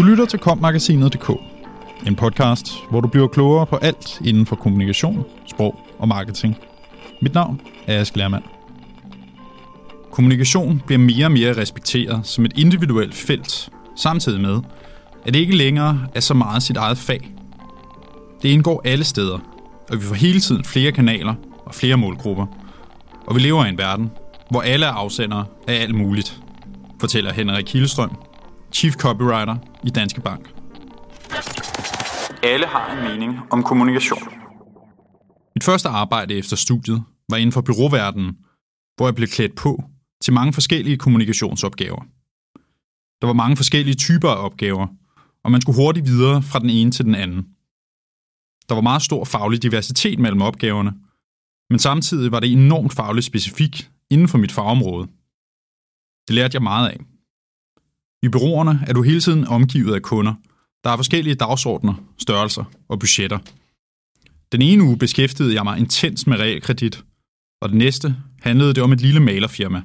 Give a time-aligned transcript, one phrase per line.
[0.00, 1.30] Du lytter til kommagasinet.dk,
[2.06, 6.56] en podcast, hvor du bliver klogere på alt inden for kommunikation, sprog og marketing.
[7.22, 8.42] Mit navn er Ask Lermand.
[10.12, 14.60] Kommunikation bliver mere og mere respekteret som et individuelt felt, samtidig med,
[15.26, 17.34] at det ikke længere er så meget sit eget fag.
[18.42, 19.38] Det indgår alle steder,
[19.90, 22.46] og vi får hele tiden flere kanaler og flere målgrupper.
[23.26, 24.10] Og vi lever i en verden,
[24.50, 26.40] hvor alle er afsendere af alt muligt,
[27.00, 28.16] fortæller Henrik Kildestrøm,
[28.72, 30.54] Chief Copywriter i Danske Bank.
[32.42, 34.28] Alle har en mening om kommunikation.
[35.54, 38.36] Mit første arbejde efter studiet var inden for byråverdenen,
[38.96, 39.84] hvor jeg blev klædt på
[40.22, 42.02] til mange forskellige kommunikationsopgaver.
[43.20, 44.86] Der var mange forskellige typer af opgaver,
[45.44, 47.42] og man skulle hurtigt videre fra den ene til den anden.
[48.68, 50.92] Der var meget stor faglig diversitet mellem opgaverne,
[51.70, 55.08] men samtidig var det enormt fagligt specifik inden for mit fagområde.
[56.28, 57.00] Det lærte jeg meget af.
[58.22, 60.34] I byråerne er du hele tiden omgivet af kunder,
[60.84, 63.38] der er forskellige dagsordner, størrelser og budgetter.
[64.52, 67.04] Den ene uge beskæftigede jeg mig intens med realkredit,
[67.62, 69.82] og den næste handlede det om et lille malerfirma.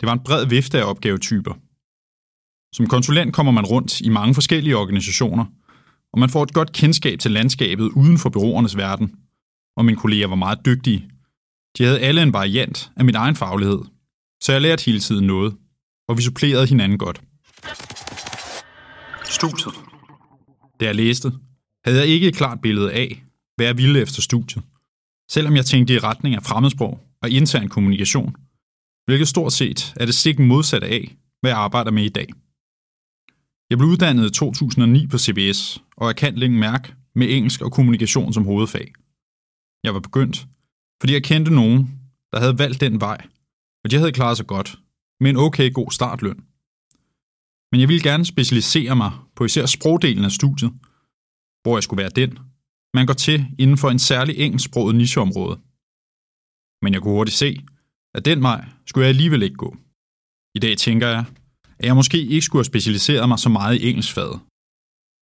[0.00, 1.54] Det var en bred vifte af opgavetyper.
[2.74, 5.44] Som konsulent kommer man rundt i mange forskellige organisationer,
[6.12, 9.14] og man får et godt kendskab til landskabet uden for byråernes verden.
[9.76, 11.10] Og mine kolleger var meget dygtige.
[11.78, 13.78] De havde alle en variant af min egen faglighed,
[14.42, 15.56] så jeg lærte hele tiden noget,
[16.08, 17.22] og vi supplerede hinanden godt.
[19.24, 19.74] Studiet.
[20.80, 21.32] Da jeg læste,
[21.84, 23.24] havde jeg ikke et klart billede af,
[23.56, 24.64] hvad jeg ville efter studiet,
[25.30, 28.36] selvom jeg tænkte i retning af fremmedsprog og intern kommunikation,
[29.06, 32.28] hvilket stort set er det stik modsatte af, hvad jeg arbejder med i dag.
[33.70, 37.72] Jeg blev uddannet i 2009 på CBS og er kan længe mærke med engelsk og
[37.72, 38.92] kommunikation som hovedfag.
[39.84, 40.46] Jeg var begyndt,
[41.00, 42.00] fordi jeg kendte nogen,
[42.32, 43.26] der havde valgt den vej,
[43.84, 44.78] og de havde klaret sig godt,
[45.20, 46.44] med en okay god startløn.
[47.74, 50.72] Men jeg ville gerne specialisere mig på især sprogdelen af studiet,
[51.62, 52.38] hvor jeg skulle være den,
[52.96, 55.56] man går til inden for en særlig engelsksproget nicheområde.
[56.82, 57.50] Men jeg kunne hurtigt se,
[58.16, 59.76] at den vej skulle jeg alligevel ikke gå.
[60.54, 61.24] I dag tænker jeg,
[61.78, 64.40] at jeg måske ikke skulle have specialiseret mig så meget i engelskfaget.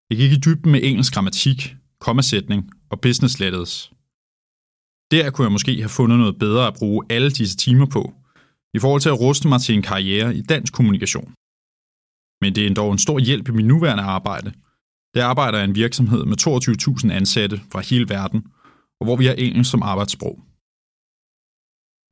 [0.09, 2.61] Jeg gik i dybden med engelsk grammatik, kommasætning
[2.91, 3.91] og business letters.
[5.11, 8.03] Der kunne jeg måske have fundet noget bedre at bruge alle disse timer på,
[8.73, 11.33] i forhold til at ruste mig til en karriere i dansk kommunikation.
[12.43, 14.53] Men det er endda en stor hjælp i mit nuværende arbejde.
[15.13, 16.37] Der arbejder jeg i en virksomhed med
[17.07, 18.47] 22.000 ansatte fra hele verden,
[18.99, 20.39] og hvor vi har engelsk som arbejdssprog.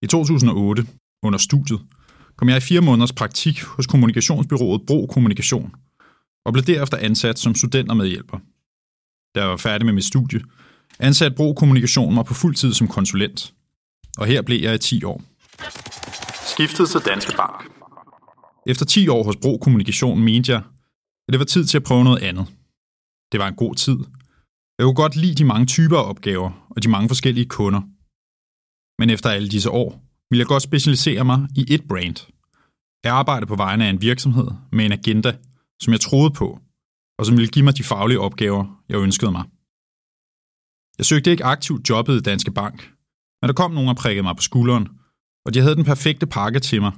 [0.04, 0.88] I 2008,
[1.24, 1.82] under studiet,
[2.38, 5.76] kom jeg i fire måneders praktik hos kommunikationsbyrået Bro Kommunikation,
[6.46, 8.38] og blev derefter ansat som studentermedhjælper.
[9.36, 10.42] Da jeg var færdig med mit studie,
[11.00, 13.54] ansat Bro Kommunikation mig på fuld tid som konsulent,
[14.18, 15.22] og her blev jeg i 10 år.
[16.46, 17.71] Skiftet til Danske Bank.
[18.68, 20.62] Efter 10 år hos Bro Kommunikation mente jeg,
[21.28, 22.46] at det var tid til at prøve noget andet.
[23.32, 23.98] Det var en god tid.
[24.78, 27.82] Jeg kunne godt lide de mange typer af opgaver og de mange forskellige kunder.
[29.02, 29.90] Men efter alle disse år,
[30.30, 32.18] ville jeg godt specialisere mig i et brand.
[33.04, 35.38] Jeg arbejdede på vegne af en virksomhed med en agenda,
[35.82, 36.60] som jeg troede på,
[37.18, 39.44] og som ville give mig de faglige opgaver, jeg ønskede mig.
[40.98, 42.78] Jeg søgte ikke aktivt jobbet i Danske Bank,
[43.40, 44.88] men der kom nogen og prikkede mig på skulderen,
[45.46, 46.94] og de havde den perfekte pakke til mig.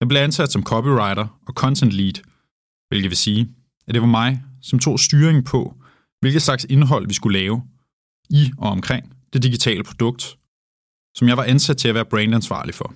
[0.00, 2.14] Jeg blev ansat som copywriter og content lead,
[2.88, 3.48] hvilket vil sige,
[3.86, 5.74] at det var mig, som tog styringen på,
[6.20, 7.62] hvilket slags indhold vi skulle lave
[8.30, 10.38] i og omkring det digitale produkt,
[11.16, 12.94] som jeg var ansat til at være brandansvarlig for.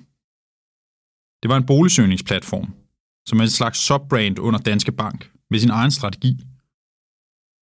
[1.42, 2.74] Det var en boligsøgningsplatform,
[3.28, 6.32] som er en slags subbrand under Danske Bank med sin egen strategi.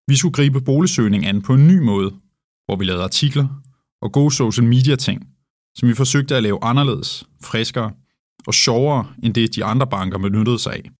[0.09, 2.11] Vi skulle gribe boligsøgning an på en ny måde,
[2.65, 3.49] hvor vi lavede artikler
[4.03, 5.29] og gode social media ting,
[5.77, 7.93] som vi forsøgte at lave anderledes, friskere
[8.47, 10.91] og sjovere end det, de andre banker benyttede sig af.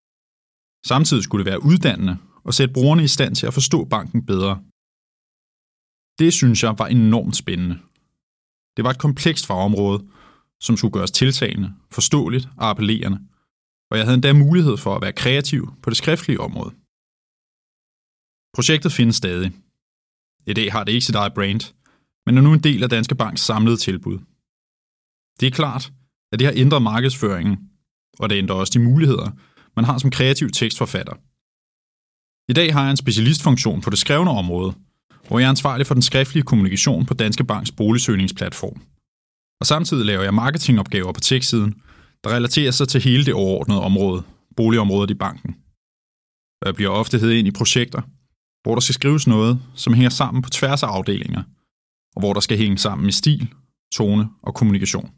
[0.87, 4.63] Samtidig skulle det være uddannende og sætte brugerne i stand til at forstå banken bedre.
[6.19, 7.77] Det synes jeg var enormt spændende.
[8.77, 10.01] Det var et komplekst fagområde,
[10.61, 13.19] som skulle gøres tiltagende, forståeligt og appellerende,
[13.91, 16.73] og jeg havde endda mulighed for at være kreativ på det skriftlige område.
[18.57, 19.51] Projektet findes stadig.
[20.47, 21.63] I dag har det ikke sit eget brand,
[22.27, 24.19] men er nu en del af Danske Banks samlede tilbud.
[25.41, 25.93] Det er klart,
[26.33, 27.59] at det har ændret markedsføringen,
[28.19, 29.31] og det ændrer også de muligheder,
[29.77, 31.15] man har som kreativ tekstforfatter.
[32.51, 34.75] I dag har jeg en specialistfunktion på det skrevne område,
[35.29, 38.81] hvor jeg er ansvarlig for den skriftlige kommunikation på Danske Banks boligsøgningsplatform.
[39.61, 41.75] Og samtidig laver jeg marketingopgaver på tekstsiden,
[42.25, 44.23] der relaterer sig til hele det overordnede område,
[44.57, 45.57] boligområdet i banken.
[46.63, 48.03] Og jeg bliver ofte heddet ind i projekter,
[48.63, 51.43] hvor der skal skrives noget, som hænger sammen på tværs af afdelinger,
[52.17, 53.49] og hvor der skal hænge sammen med stil,
[53.93, 55.11] tone og kommunikation.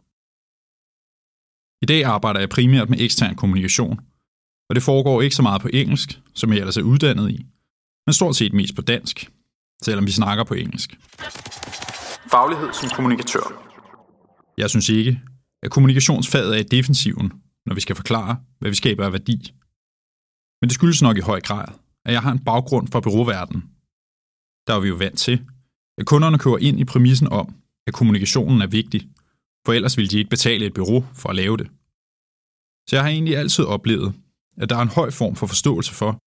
[1.82, 4.00] I dag arbejder jeg primært med ekstern kommunikation,
[4.68, 7.46] og det foregår ikke så meget på engelsk, som jeg ellers er uddannet i,
[8.06, 9.30] men stort set mest på dansk,
[9.82, 10.98] selvom vi snakker på engelsk.
[12.30, 13.46] Faglighed som kommunikatør.
[14.58, 15.20] Jeg synes ikke,
[15.62, 17.32] at kommunikationsfaget er i defensiven,
[17.66, 19.52] når vi skal forklare, hvad vi skaber af værdi.
[20.60, 21.68] Men det skyldes nok i høj grad,
[22.04, 23.62] at jeg har en baggrund fra byråverdenen.
[24.66, 25.44] Der er vi jo vant til,
[25.98, 27.54] at kunderne kører ind i præmissen om,
[27.86, 29.08] at kommunikationen er vigtig,
[29.66, 31.66] for ellers ville de ikke betale et bureau for at lave det.
[32.88, 34.14] Så jeg har egentlig altid oplevet,
[34.56, 36.18] at der er en høj form for forståelse for,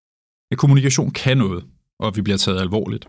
[0.52, 1.66] at kommunikation kan noget,
[2.00, 3.06] og at vi bliver taget alvorligt.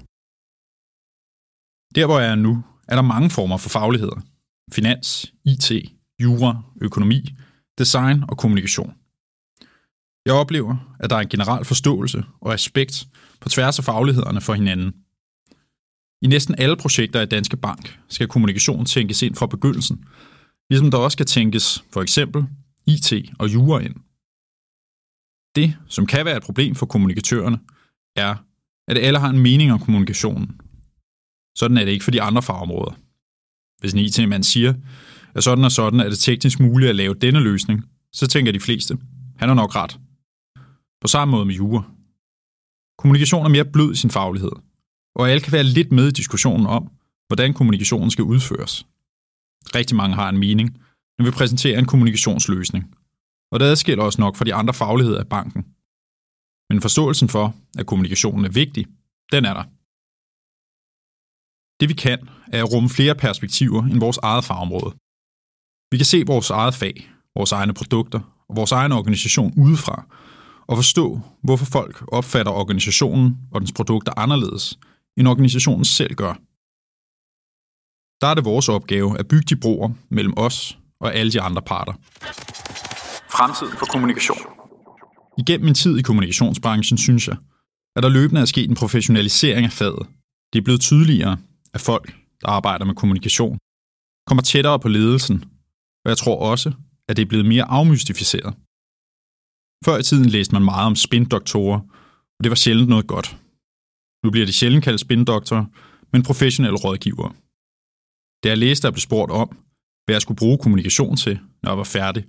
[1.94, 4.20] Der hvor jeg er nu, er der mange former for fagligheder.
[4.72, 5.72] Finans, IT,
[6.22, 7.20] jura, økonomi,
[7.78, 8.94] design og kommunikation.
[10.26, 13.06] Jeg oplever, at der er en generel forståelse og respekt
[13.40, 15.05] på tværs af faglighederne for hinanden.
[16.26, 20.04] I næsten alle projekter i Danske Bank skal kommunikation tænkes ind fra begyndelsen,
[20.70, 22.44] ligesom der også skal tænkes for eksempel
[22.86, 23.94] IT og jura ind.
[25.56, 27.58] Det, som kan være et problem for kommunikatørerne,
[28.16, 28.34] er,
[28.88, 30.60] at alle har en mening om kommunikationen.
[31.56, 32.98] Sådan er det ikke for de andre fagområder.
[33.80, 34.74] Hvis en IT-mand siger,
[35.34, 38.60] at sådan og sådan er det teknisk muligt at lave denne løsning, så tænker de
[38.60, 38.98] fleste,
[39.36, 39.98] han har nok ret.
[41.00, 41.82] På samme måde med jura.
[42.98, 44.52] Kommunikation er mere blød i sin faglighed,
[45.18, 46.90] og alle kan være lidt med i diskussionen om,
[47.28, 48.86] hvordan kommunikationen skal udføres.
[49.74, 50.68] Rigtig mange har en mening,
[51.18, 52.94] når vi præsenterer en kommunikationsløsning,
[53.52, 55.62] og det adskiller os nok fra de andre fagligheder af banken.
[56.70, 58.86] Men forståelsen for, at kommunikationen er vigtig,
[59.32, 59.64] den er der.
[61.80, 64.92] Det vi kan, er at rumme flere perspektiver end vores eget fagområde.
[65.90, 70.06] Vi kan se vores eget fag, vores egne produkter og vores egen organisation udefra,
[70.66, 74.78] og forstå, hvorfor folk opfatter organisationen og dens produkter anderledes,
[75.18, 76.34] end organisationen selv gør.
[78.20, 81.62] Der er det vores opgave at bygge de broer mellem os og alle de andre
[81.62, 81.92] parter.
[83.36, 84.38] Fremtiden for kommunikation.
[85.38, 87.36] Igennem min tid i kommunikationsbranchen synes jeg,
[87.96, 90.06] at der løbende er sket en professionalisering af faget.
[90.52, 91.36] Det er blevet tydeligere,
[91.74, 93.58] at folk, der arbejder med kommunikation,
[94.26, 95.44] kommer tættere på ledelsen,
[96.04, 96.72] og jeg tror også,
[97.08, 98.54] at det er blevet mere afmystificeret.
[99.84, 101.80] Før i tiden læste man meget om spindoktorer,
[102.38, 103.36] og det var sjældent noget godt.
[104.26, 105.64] Nu bliver de sjældent kaldt spindoktorer,
[106.12, 107.32] men professionelle rådgivere.
[108.44, 109.48] Da jeg læste og blev spurgt om,
[110.04, 112.24] hvad jeg skulle bruge kommunikation til, når jeg var færdig,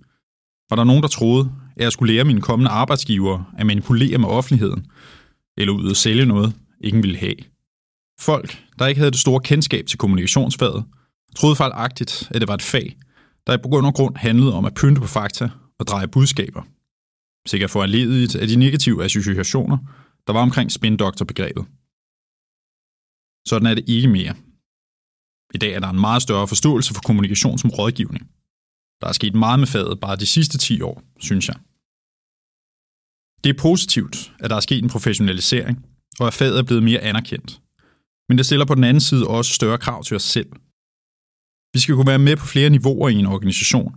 [0.69, 4.29] var der nogen, der troede, at jeg skulle lære mine kommende arbejdsgivere at manipulere med
[4.29, 4.91] offentligheden,
[5.57, 7.35] eller ud at sælge noget, ingen ville have.
[8.19, 10.83] Folk, der ikke havde det store kendskab til kommunikationsfaget,
[11.35, 12.97] troede fejlagtigt, at det var et fag,
[13.47, 15.49] der i bund og grund handlede om at pynte på fakta
[15.79, 16.61] og dreje budskaber.
[17.47, 19.77] Sikkert for anledigt af de negative associationer,
[20.27, 21.65] der var omkring spindoktorbegrebet.
[23.49, 24.35] Sådan er det ikke mere.
[25.55, 28.23] I dag er der en meget større forståelse for kommunikation som rådgivning.
[29.01, 31.57] Der er sket meget med faget bare de sidste 10 år, synes jeg.
[33.43, 35.85] Det er positivt, at der er sket en professionalisering,
[36.19, 37.61] og at faget er blevet mere anerkendt.
[38.29, 40.51] Men det stiller på den anden side også større krav til os selv.
[41.73, 43.95] Vi skal kunne være med på flere niveauer i en organisation,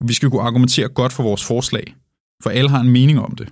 [0.00, 1.96] og vi skal kunne argumentere godt for vores forslag,
[2.42, 3.48] for alle har en mening om det.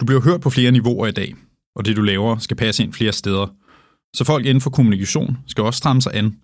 [0.00, 1.34] Du bliver hørt på flere niveauer i dag,
[1.76, 3.46] og det du laver skal passe ind flere steder.
[4.14, 6.36] Så folk inden for kommunikation skal også stramme sig an.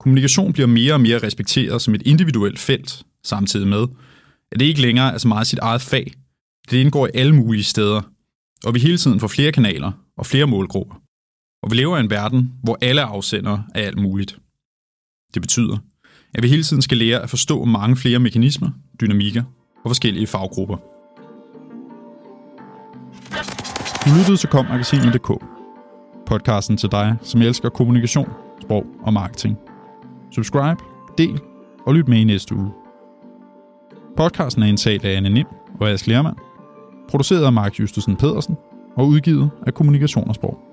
[0.00, 3.86] Kommunikation bliver mere og mere respekteret som et individuelt felt, samtidig med,
[4.52, 6.12] at det ikke længere er så meget sit eget fag.
[6.70, 8.02] Det indgår i alle mulige steder,
[8.64, 10.94] og vi hele tiden får flere kanaler og flere målgrupper.
[11.62, 14.38] Og vi lever i en verden, hvor alle er alt muligt.
[15.34, 15.78] Det betyder,
[16.34, 19.42] at vi hele tiden skal lære at forstå mange flere mekanismer, dynamikker
[19.84, 20.76] og forskellige faggrupper.
[24.04, 25.53] Du lyttede til kommagasinet.dk,
[26.26, 28.28] podcasten til dig, som elsker kommunikation,
[28.62, 29.58] sprog og marketing.
[30.30, 30.76] Subscribe,
[31.18, 31.40] del
[31.86, 32.70] og lyt med i næste uge.
[34.16, 35.46] Podcasten er indtalt af Anne Nim
[35.80, 36.36] og Ask Lermand,
[37.10, 38.56] produceret af Mark Justusen Pedersen
[38.96, 40.63] og udgivet af Kommunikation og Sprog.